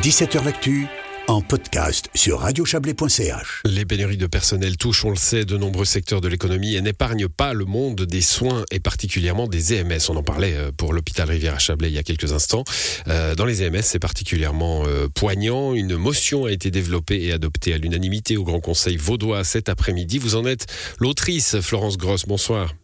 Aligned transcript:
17h 0.00 0.44
L'actu 0.44 0.86
en 1.28 1.42
podcast 1.42 2.08
sur 2.14 2.40
radiochablais.ch. 2.40 3.62
Les 3.66 3.84
pénuries 3.84 4.16
de 4.16 4.26
personnel 4.26 4.76
touchent, 4.76 5.04
on 5.04 5.10
le 5.10 5.16
sait, 5.16 5.44
de 5.44 5.56
nombreux 5.56 5.84
secteurs 5.84 6.20
de 6.20 6.28
l'économie 6.28 6.74
et 6.74 6.80
n'épargnent 6.80 7.28
pas 7.28 7.52
le 7.52 7.66
monde 7.66 8.00
des 8.00 8.22
soins 8.22 8.64
et 8.70 8.80
particulièrement 8.80 9.46
des 9.46 9.74
EMS. 9.74 10.00
On 10.08 10.16
en 10.16 10.22
parlait 10.22 10.54
euh, 10.56 10.72
pour 10.76 10.92
l'hôpital 10.94 11.28
Rivière-Chablais 11.28 11.88
il 11.88 11.94
y 11.94 11.98
a 11.98 12.02
quelques 12.02 12.32
instants. 12.32 12.64
Euh, 13.06 13.34
dans 13.34 13.44
les 13.44 13.62
EMS, 13.62 13.82
c'est 13.82 14.00
particulièrement 14.00 14.84
euh, 14.86 15.08
poignant. 15.14 15.74
Une 15.74 15.96
motion 15.96 16.46
a 16.46 16.50
été 16.50 16.70
développée 16.70 17.22
et 17.24 17.32
adoptée 17.32 17.74
à 17.74 17.78
l'unanimité 17.78 18.36
au 18.36 18.44
Grand 18.44 18.60
Conseil 18.60 18.96
vaudois 18.96 19.44
cet 19.44 19.68
après-midi. 19.68 20.18
Vous 20.18 20.36
en 20.36 20.46
êtes 20.46 20.66
l'autrice, 20.98 21.60
Florence 21.60 21.98
Gross. 21.98 22.24
Bonsoir. 22.26 22.74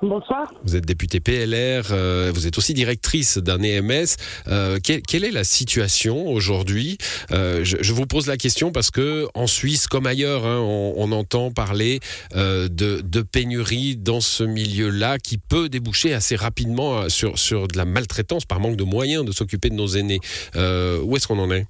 Bonsoir. 0.00 0.52
Vous 0.62 0.76
êtes 0.76 0.86
députée 0.86 1.18
PLR, 1.18 1.88
euh, 1.90 2.30
vous 2.32 2.46
êtes 2.46 2.56
aussi 2.56 2.72
directrice 2.72 3.38
d'un 3.38 3.60
EMS. 3.60 4.06
Euh, 4.46 4.78
quelle, 4.80 5.24
est 5.24 5.32
la 5.32 5.42
situation 5.42 6.28
aujourd'hui? 6.28 6.98
Euh, 7.32 7.64
je, 7.64 7.92
vous 7.92 8.06
pose 8.06 8.28
la 8.28 8.36
question 8.36 8.70
parce 8.70 8.92
que 8.92 9.26
en 9.34 9.48
Suisse 9.48 9.88
comme 9.88 10.06
ailleurs, 10.06 10.46
hein, 10.46 10.60
on, 10.60 11.10
entend 11.10 11.50
parler 11.50 11.98
de, 12.34 12.68
de 12.68 13.22
pénurie 13.22 13.96
dans 13.96 14.20
ce 14.20 14.44
milieu-là 14.44 15.18
qui 15.18 15.38
peut 15.38 15.68
déboucher 15.68 16.14
assez 16.14 16.36
rapidement 16.36 17.08
sur, 17.08 17.38
sur 17.38 17.66
de 17.66 17.76
la 17.76 17.84
maltraitance 17.84 18.44
par 18.44 18.60
manque 18.60 18.76
de 18.76 18.84
moyens 18.84 19.24
de 19.24 19.32
s'occuper 19.32 19.68
de 19.68 19.74
nos 19.74 19.88
aînés. 19.88 20.20
où 20.54 21.16
est-ce 21.16 21.26
qu'on 21.26 21.40
en 21.40 21.50
est? 21.50 21.66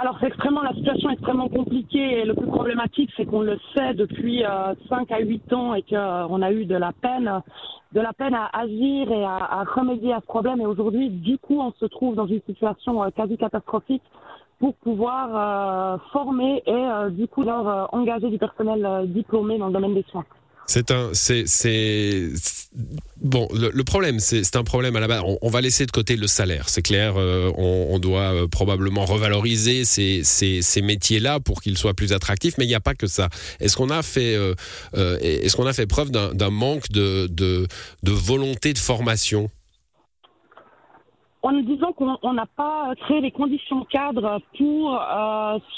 Alors 0.00 0.16
c'est 0.20 0.28
extrêmement 0.28 0.62
la 0.62 0.72
situation 0.74 1.10
est 1.10 1.14
extrêmement 1.14 1.48
compliquée 1.48 2.20
et 2.20 2.24
le 2.24 2.34
plus 2.34 2.46
problématique 2.46 3.10
c'est 3.16 3.24
qu'on 3.26 3.40
le 3.42 3.58
sait 3.74 3.94
depuis 3.94 4.44
euh, 4.44 4.74
5 4.88 5.10
à 5.10 5.18
8 5.18 5.52
ans 5.52 5.74
et 5.74 5.82
qu'on 5.82 5.96
euh, 5.96 6.44
a 6.44 6.52
eu 6.52 6.66
de 6.66 6.76
la 6.76 6.92
peine 6.92 7.42
de 7.92 8.00
la 8.00 8.12
peine 8.12 8.34
à 8.34 8.48
agir 8.52 9.10
et 9.10 9.24
à, 9.24 9.64
remédier 9.64 10.12
à 10.12 10.20
ce 10.20 10.26
problème 10.26 10.60
et 10.60 10.66
aujourd'hui 10.66 11.10
du 11.10 11.38
coup 11.38 11.60
on 11.60 11.72
se 11.72 11.86
trouve 11.86 12.14
dans 12.14 12.26
une 12.26 12.42
situation 12.42 13.02
euh, 13.02 13.08
quasi 13.10 13.36
catastrophique 13.36 14.02
pour 14.60 14.74
pouvoir 14.76 15.28
euh, 15.34 15.98
former 16.12 16.62
et 16.66 17.10
du 17.10 17.26
coup 17.26 17.42
leur 17.42 17.92
engager 17.92 18.28
du 18.28 18.38
personnel 18.38 19.06
diplômé 19.06 19.58
dans 19.58 19.68
le 19.68 19.72
domaine 19.72 19.94
des 19.94 20.04
soins. 20.10 20.24
C'est 20.68 20.90
un, 20.90 21.14
c'est, 21.14 21.46
c'est 21.46 22.28
bon. 23.22 23.48
Le, 23.54 23.84
problème, 23.84 24.18
c'est, 24.18 24.54
un 24.54 24.64
problème 24.64 24.96
à 24.96 25.00
la 25.00 25.08
base. 25.08 25.22
On, 25.40 25.48
va 25.48 25.62
laisser 25.62 25.86
de 25.86 25.90
côté 25.90 26.14
le 26.14 26.26
salaire, 26.26 26.68
c'est 26.68 26.82
clair. 26.82 27.14
Euh, 27.16 27.50
on, 27.56 27.98
doit 27.98 28.34
euh, 28.34 28.48
probablement 28.48 29.06
revaloriser 29.06 29.86
ces, 29.86 30.22
ces, 30.24 30.60
ces 30.60 30.82
métiers-là 30.82 31.40
pour 31.40 31.62
qu'ils 31.62 31.78
soient 31.78 31.94
plus 31.94 32.12
attractifs. 32.12 32.58
Mais 32.58 32.66
il 32.66 32.68
n'y 32.68 32.74
a 32.74 32.80
pas 32.80 32.94
que 32.94 33.06
ça. 33.06 33.30
Est-ce 33.60 33.78
qu'on 33.78 33.88
a 33.88 34.02
fait, 34.02 34.36
euh, 34.36 34.54
est-ce 34.92 35.56
qu'on 35.56 35.66
a 35.66 35.72
fait 35.72 35.86
preuve 35.86 36.10
d'un, 36.10 36.50
manque 36.50 36.90
de, 36.90 37.28
de, 37.28 37.66
de 38.02 38.12
volonté 38.12 38.74
de 38.74 38.78
formation? 38.78 39.48
En 41.40 41.52
nous 41.52 41.62
disant 41.62 41.92
qu'on 41.92 42.34
n'a 42.34 42.46
pas 42.58 42.92
créé 43.06 43.22
les 43.22 43.30
conditions 43.30 43.86
cadres 43.86 44.38
pour 44.58 45.00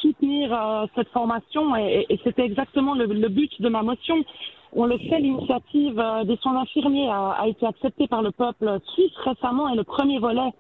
soutenir 0.01 0.89
cette 0.97 1.11
formation 1.11 1.77
et, 1.77 2.07
c'était 2.25 2.45
exactement 2.45 2.97
le, 2.97 3.07
le, 3.07 3.29
but 3.29 3.53
de 3.61 3.69
ma 3.69 3.83
motion. 3.83 4.25
On 4.73 4.87
le 4.87 4.99
sait, 4.99 5.19
l'initiative 5.19 5.99
euh, 5.99 6.25
des 6.25 6.37
soins 6.37 6.57
infirmiers 6.57 7.11
a, 7.11 7.49
été 7.49 7.67
acceptée 7.67 8.07
par 8.07 8.23
le 8.23 8.31
peuple 8.31 8.79
suisse 8.93 9.17
récemment 9.25 9.69
et 9.69 9.75
le 9.75 9.83
premier 9.83 10.19
volet 10.21 10.53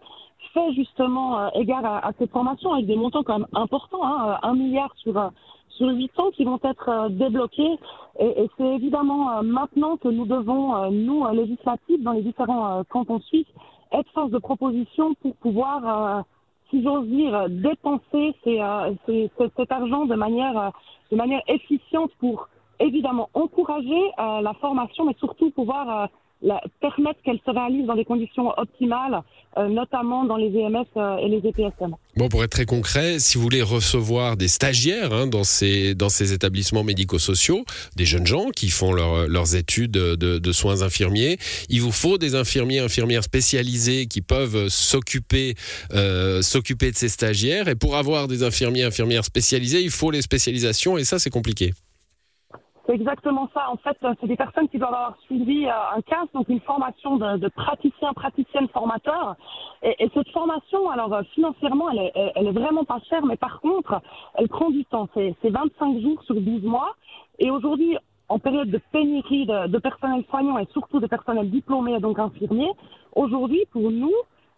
fait 0.53 0.72
justement 0.72 1.39
euh, 1.39 1.48
égard 1.55 1.84
à, 1.84 2.11
cette 2.19 2.33
formation 2.33 2.72
avec 2.72 2.86
des 2.86 2.97
montants 2.97 3.22
quand 3.22 3.38
même 3.38 3.47
importants, 3.55 4.05
hein, 4.05 4.38
un 4.42 4.55
milliard 4.55 4.92
sur 4.97 5.31
sur 5.69 5.88
huit 5.88 6.11
ans 6.19 6.31
qui 6.33 6.44
vont 6.44 6.58
être 6.64 6.88
euh, 6.88 7.08
débloqués. 7.08 7.78
Et, 8.19 8.50
c'est 8.58 8.66
évidemment 8.66 9.42
maintenant 9.42 9.97
que 9.97 10.08
nous 10.08 10.27
devons, 10.27 10.91
nous 10.91 11.27
législatifs, 11.33 12.03
dans 12.03 12.12
les 12.12 12.22
différents 12.22 12.83
cantons 12.91 13.20
suisses, 13.20 13.47
être 13.92 14.11
force 14.11 14.31
de 14.31 14.38
proposition 14.38 15.14
pour 15.22 15.34
pouvoir, 15.36 16.25
si 16.69 16.83
j'ose 16.83 17.06
dire, 17.06 17.48
dépenser 17.48 18.34
ces, 18.44 18.61
cet 19.56 19.72
argent 19.72 20.05
de 20.05 20.16
manière 20.16 20.72
de 21.11 21.16
manière 21.16 21.41
efficiente 21.48 22.11
pour 22.19 22.48
évidemment 22.81 23.31
encourager 23.34 24.03
euh, 24.19 24.41
la 24.41 24.55
formation, 24.60 25.05
mais 25.05 25.15
surtout 25.19 25.50
pouvoir 25.50 26.10
euh, 26.44 26.55
permettre 26.81 27.21
qu'elle 27.22 27.38
se 27.44 27.50
réalise 27.50 27.87
dans 27.87 27.94
des 27.94 28.06
conditions 28.06 28.49
optimales, 28.56 29.22
euh, 29.59 29.69
notamment 29.69 30.25
dans 30.25 30.37
les 30.37 30.49
EMS 30.49 30.87
et 31.22 31.28
les 31.28 31.47
EPSM. 31.47 31.94
Bon, 32.16 32.28
pour 32.28 32.43
être 32.43 32.50
très 32.50 32.65
concret, 32.65 33.19
si 33.19 33.37
vous 33.37 33.44
voulez 33.44 33.60
recevoir 33.60 34.38
des 34.38 34.49
stagiaires 34.49 35.12
hein, 35.12 35.27
dans, 35.27 35.44
ces, 35.44 35.94
dans 35.94 36.09
ces 36.09 36.32
établissements 36.32 36.82
médico-sociaux, 36.82 37.65
des 37.97 38.06
jeunes 38.06 38.27
gens 38.27 38.49
qui 38.56 38.71
font 38.71 38.93
leurs 38.93 39.55
études 39.55 39.93
de, 39.93 40.15
de, 40.16 40.53
soins 40.53 40.82
infirmiers, 40.82 41.37
il 41.69 41.82
vous 41.82 41.93
faut 41.93 42.16
des 42.16 42.34
infirmiers, 42.34 42.78
infirmières 42.78 43.25
spécialisés 43.25 44.06
qui 44.06 44.22
peuvent 44.22 44.69
s'occuper 44.69 45.55
s'occuper 46.41 46.91
de 46.91 46.97
ces 46.97 47.09
stagiaires. 47.09 47.69
Et 47.69 47.75
pour 47.75 47.97
avoir 47.97 48.28
des 48.28 48.43
infirmiers, 48.43 48.84
infirmières 48.84 49.25
spécialisés, 49.25 49.82
il 49.82 49.91
faut 49.91 50.10
les 50.10 50.22
spécialisations 50.22 50.97
et 50.97 51.05
ça, 51.05 51.19
c'est 51.19 51.31
compliqué. 51.31 51.72
C'est 52.91 52.97
exactement 52.97 53.49
ça. 53.55 53.71
En 53.71 53.77
fait, 53.77 53.97
c'est 54.21 54.27
des 54.27 54.34
personnes 54.34 54.69
qui 54.69 54.78
doivent 54.78 54.93
avoir 54.95 55.17
suivi 55.27 55.65
euh, 55.65 55.97
un 55.97 56.03
CAS, 56.03 56.27
donc 56.34 56.49
une 56.49 56.59
formation 56.59 57.19
de, 57.19 57.37
de 57.37 57.47
praticien, 57.47 58.12
praticienne, 58.15 58.67
formateur. 58.67 59.37
Et, 59.84 59.95
et, 60.01 60.11
cette 60.12 60.28
formation, 60.31 60.91
alors 60.91 61.15
euh, 61.15 61.23
financièrement, 61.33 61.89
elle 61.91 61.99
est, 62.00 62.33
elle 62.34 62.49
est, 62.49 62.53
vraiment 62.53 62.83
pas 62.83 62.99
chère, 63.09 63.25
mais 63.25 63.37
par 63.37 63.61
contre, 63.61 64.00
elle 64.34 64.49
prend 64.49 64.71
du 64.71 64.84
temps. 64.87 65.09
C'est 65.15 65.37
25 65.45 66.00
jours 66.00 66.21
sur 66.25 66.34
12 66.34 66.65
mois. 66.65 66.97
Et 67.39 67.53
aujourd'hui, 67.53 67.97
en 68.29 68.41
période 68.41 68.71
de 68.71 68.81
pénurie 68.91 69.47
de, 69.47 69.69
de, 69.69 69.79
personnel 69.79 70.25
soignant 70.29 70.59
et 70.59 70.67
surtout 70.73 70.99
de 70.99 71.06
personnel 71.06 71.49
diplômé 71.49 72.00
donc 72.00 72.19
infirmier, 72.19 72.73
aujourd'hui, 73.15 73.67
pour 73.71 73.89
nous, 73.93 74.15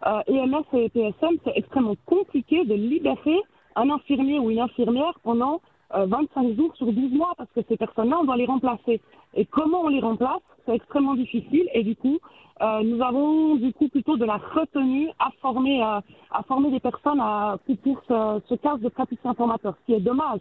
euh, 0.06 0.22
EMS 0.26 0.64
et 0.72 0.88
PSM, 0.88 1.36
c'est 1.44 1.52
extrêmement 1.54 1.96
compliqué 2.06 2.64
de 2.64 2.72
libérer 2.72 3.42
un 3.76 3.90
infirmier 3.90 4.38
ou 4.38 4.50
une 4.50 4.60
infirmière 4.60 5.18
pendant 5.22 5.60
25 5.94 6.44
euh, 6.44 6.56
jours 6.56 6.74
sur 6.76 6.92
12 6.92 7.12
mois 7.12 7.32
parce 7.36 7.50
que 7.54 7.60
ces 7.68 7.76
personnes-là, 7.76 8.18
on 8.20 8.24
doit 8.24 8.36
les 8.36 8.46
remplacer. 8.46 9.00
Et 9.34 9.44
comment 9.46 9.82
on 9.82 9.88
les 9.88 10.00
remplace 10.00 10.40
C'est 10.66 10.74
extrêmement 10.74 11.14
difficile 11.14 11.68
et 11.74 11.82
du 11.82 11.96
coup, 11.96 12.18
euh, 12.60 12.82
nous 12.82 13.02
avons 13.02 13.56
du 13.56 13.72
coup 13.72 13.88
plutôt 13.88 14.16
de 14.16 14.24
la 14.24 14.36
retenue 14.36 15.08
à 15.18 15.30
former, 15.40 15.82
euh, 15.82 16.00
à 16.30 16.42
former 16.46 16.70
des 16.70 16.80
personnes 16.80 17.20
à, 17.20 17.58
pour 17.82 18.00
ce, 18.08 18.40
ce 18.48 18.54
cas 18.54 18.76
de 18.76 18.88
praticien 18.88 19.34
formateur, 19.34 19.74
ce 19.80 19.86
qui 19.86 19.94
est 19.94 20.00
dommage 20.00 20.40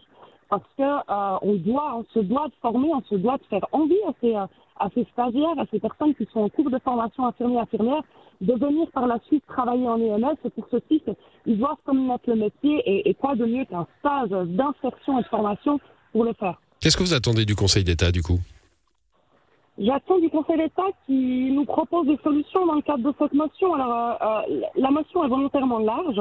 parce 0.52 0.68
que 0.76 0.82
euh, 0.82 1.38
on 1.40 2.04
se 2.12 2.18
doit 2.18 2.48
de 2.48 2.52
former, 2.60 2.90
on 2.92 3.02
se 3.08 3.14
doit 3.14 3.38
de 3.38 3.44
faire 3.48 3.64
envie 3.72 4.02
à 4.06 4.12
ces, 4.20 4.34
à 4.34 4.88
ces 4.94 5.06
stagiaires, 5.12 5.58
à 5.58 5.64
ces 5.70 5.80
personnes 5.80 6.14
qui 6.14 6.28
sont 6.30 6.40
en 6.40 6.50
cours 6.50 6.68
de 6.68 6.78
formation 6.78 7.24
infirmière 7.26 7.62
infirmière, 7.62 8.02
de 8.42 8.52
venir 8.52 8.86
par 8.92 9.06
la 9.06 9.18
suite 9.28 9.42
travailler 9.46 9.88
en 9.88 9.98
EMS. 9.98 10.36
Et 10.44 10.50
pour 10.50 10.66
ceci, 10.70 11.02
ils 11.46 11.58
doivent 11.58 11.78
connaître 11.86 12.24
le 12.26 12.36
métier 12.36 12.82
et 13.08 13.14
quoi 13.14 13.34
de 13.34 13.46
mieux 13.46 13.64
qu'un 13.64 13.86
stage 14.00 14.28
d'insertion 14.28 15.20
et 15.20 15.22
de 15.22 15.28
formation 15.28 15.80
pour 16.12 16.24
le 16.24 16.34
faire. 16.34 16.60
Qu'est-ce 16.80 16.98
que 16.98 17.02
vous 17.02 17.14
attendez 17.14 17.46
du 17.46 17.56
Conseil 17.56 17.84
d'État 17.84 18.12
du 18.12 18.22
coup? 18.22 18.38
J'attends 19.78 20.18
du 20.18 20.28
Conseil 20.28 20.58
d'État 20.58 20.88
qui 21.06 21.50
nous 21.50 21.64
propose 21.64 22.06
des 22.06 22.18
solutions 22.22 22.66
dans 22.66 22.74
le 22.74 22.82
cadre 22.82 23.10
de 23.10 23.14
cette 23.18 23.32
motion. 23.32 23.72
Alors, 23.74 23.92
euh, 23.92 24.14
euh, 24.20 24.60
la 24.76 24.90
motion 24.90 25.24
est 25.24 25.28
volontairement 25.28 25.78
large 25.78 26.20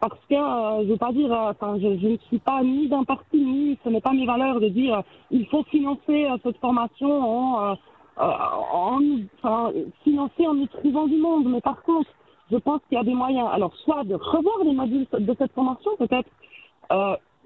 parce 0.00 0.18
que, 0.30 0.34
euh, 0.34 0.84
je 0.84 0.92
veux 0.92 0.96
pas 0.96 1.12
dire, 1.12 1.30
enfin, 1.30 1.76
je, 1.78 1.98
je, 1.98 2.08
ne 2.08 2.16
suis 2.28 2.38
pas 2.38 2.62
ni 2.62 2.88
d'un 2.88 3.04
parti 3.04 3.36
ni, 3.36 3.78
ce 3.84 3.90
n'est 3.90 4.00
pas 4.00 4.12
mes 4.12 4.24
valeurs 4.24 4.60
de 4.60 4.68
dire 4.68 5.02
il 5.30 5.46
faut 5.46 5.62
financer 5.64 6.26
cette 6.42 6.56
formation 6.58 7.20
en, 7.20 7.76
en 8.16 9.00
enfin, 9.38 9.72
financer 10.02 10.46
en 10.46 10.56
y 10.56 10.66
trouvant 10.68 11.06
du 11.06 11.18
monde. 11.18 11.48
Mais 11.48 11.60
par 11.60 11.82
contre, 11.82 12.08
je 12.50 12.56
pense 12.56 12.80
qu'il 12.88 12.96
y 12.96 13.00
a 13.00 13.04
des 13.04 13.14
moyens. 13.14 13.48
Alors, 13.52 13.74
soit 13.84 14.04
de 14.04 14.14
revoir 14.14 14.64
les 14.64 14.72
modules 14.72 15.06
de 15.12 15.36
cette 15.38 15.52
formation, 15.52 15.90
peut-être 15.98 16.30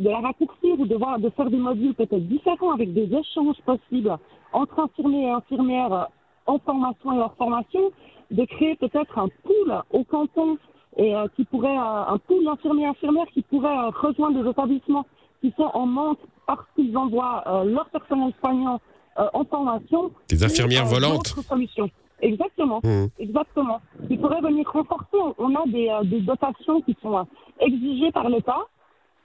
de 0.00 0.08
la 0.08 0.20
raccourcir 0.20 0.78
ou 0.78 0.86
de, 0.86 0.96
voir, 0.96 1.18
de 1.18 1.28
faire 1.30 1.50
des 1.50 1.58
modules 1.58 1.94
peut-être 1.94 2.26
différents 2.26 2.72
avec 2.72 2.92
des 2.92 3.08
échanges 3.14 3.60
possibles 3.64 4.16
entre 4.52 4.80
infirmiers 4.80 5.26
et 5.26 5.30
infirmières 5.30 6.08
en 6.46 6.58
formation 6.58 7.12
et 7.12 7.18
hors 7.18 7.34
formation, 7.36 7.92
de 8.30 8.44
créer 8.44 8.76
peut-être 8.76 9.18
un 9.18 9.28
pool 9.44 9.82
au 9.90 10.04
canton 10.04 10.56
et 10.96 11.14
euh, 11.14 11.26
qui 11.36 11.44
pourrait 11.44 11.76
euh, 11.76 12.14
un 12.14 12.18
pool 12.18 12.44
d'infirmiers 12.44 12.84
et 12.84 12.86
infirmières 12.86 13.26
qui 13.32 13.42
pourrait 13.42 13.68
euh, 13.68 13.90
rejoindre 13.90 14.42
des 14.42 14.50
établissements 14.50 15.06
qui 15.40 15.52
sont 15.56 15.70
en 15.74 15.86
manque 15.86 16.18
parce 16.46 16.64
qu'ils 16.74 16.96
envoient 16.96 17.44
leur 17.64 17.88
personnel 17.90 18.32
soignant 18.40 18.80
en 19.16 19.44
formation. 19.44 20.10
Des 20.28 20.42
infirmières 20.44 20.84
volantes. 20.84 21.28
Solutions. 21.48 21.88
Exactement, 22.20 22.80
mmh. 22.82 23.06
exactement. 23.18 23.80
Il 24.10 24.20
pourrait 24.20 24.40
venir 24.42 24.70
renforcer. 24.70 25.16
On 25.38 25.54
a 25.54 25.64
des, 25.66 25.90
des 26.04 26.20
dotations 26.20 26.82
qui 26.82 26.94
sont 27.00 27.24
exigées 27.60 28.10
par 28.10 28.28
l'État 28.28 28.58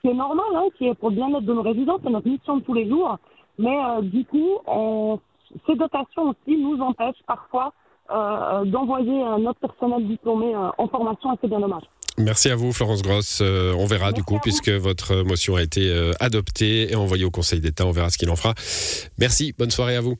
c'est 0.06 0.14
normal, 0.14 0.46
hein, 0.54 0.68
qui 0.78 0.86
est 0.86 0.94
pour 0.94 1.10
le 1.10 1.16
bien-être 1.16 1.44
de 1.44 1.52
nos 1.52 1.62
résidents, 1.62 1.98
c'est 2.02 2.10
notre 2.10 2.28
mission 2.28 2.58
de 2.58 2.62
tous 2.62 2.74
les 2.74 2.88
jours. 2.88 3.18
Mais 3.58 3.76
euh, 3.76 4.02
du 4.02 4.24
coup, 4.24 4.58
ces 5.66 5.74
dotations 5.74 6.30
aussi 6.30 6.56
nous 6.56 6.80
empêchent 6.80 7.22
parfois 7.26 7.72
euh, 8.10 8.64
d'envoyer 8.64 9.24
notre 9.40 9.58
personnel 9.60 10.06
diplômé 10.06 10.54
euh, 10.54 10.68
en 10.78 10.88
formation 10.88 11.32
et 11.32 11.36
c'est 11.40 11.48
bien 11.48 11.60
dommage. 11.60 11.82
Merci 12.18 12.50
à 12.50 12.56
vous, 12.56 12.72
Florence 12.72 13.02
Gross. 13.02 13.42
on 13.42 13.84
verra 13.84 14.12
du 14.12 14.22
coup, 14.22 14.38
puisque 14.42 14.70
votre 14.70 15.22
motion 15.22 15.56
a 15.56 15.62
été 15.62 15.92
adoptée 16.18 16.90
et 16.90 16.96
envoyée 16.96 17.26
au 17.26 17.30
Conseil 17.30 17.60
d'État. 17.60 17.84
On 17.84 17.90
verra 17.90 18.08
ce 18.08 18.16
qu'il 18.16 18.30
en 18.30 18.36
fera. 18.36 18.54
Merci. 19.18 19.52
Bonne 19.58 19.70
soirée 19.70 19.96
à 19.96 20.00
vous. 20.00 20.16